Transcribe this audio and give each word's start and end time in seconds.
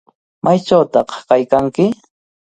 ¿Maychawtaq 0.43 1.09
kaykanki? 1.27 1.85